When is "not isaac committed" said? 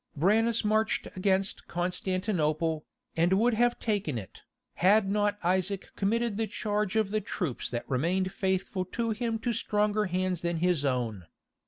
5.07-6.37